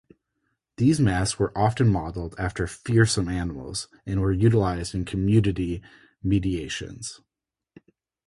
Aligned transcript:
These 0.77 0.99
masks 0.99 1.37
were 1.37 1.55
often 1.55 1.87
modeled 1.87 2.33
after 2.39 2.65
fearsome 2.65 3.27
animals 3.29 3.87
and 4.03 4.19
were 4.19 4.31
utilized 4.31 4.95
in 4.95 5.05
community 5.05 5.83
mediations. 6.23 7.21